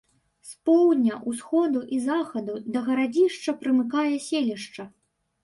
З 0.51 0.53
поўдня, 0.69 1.17
усходу 1.31 1.81
і 1.97 1.99
захаду 2.07 2.57
да 2.77 2.83
гарадзішча 2.89 3.57
прымыкае 3.61 4.13
селішча. 4.31 4.83